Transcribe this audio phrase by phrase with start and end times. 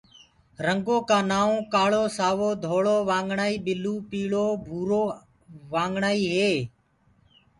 [0.65, 5.03] رنگآ ڪآ نآئونٚ ڪآݪو، سآوو، ڌوݪو، وآگڻآئي، بِلوُ، پيٚݪو، ڀُورو
[5.73, 6.59] وآگڻآئي هينٚ۔